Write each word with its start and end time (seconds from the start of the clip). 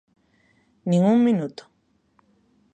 Nin 0.89 1.01
un 1.13 1.19
minuto. 1.27 1.63